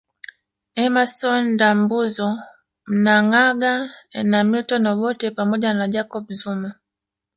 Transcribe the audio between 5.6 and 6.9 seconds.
na Jacob Zuma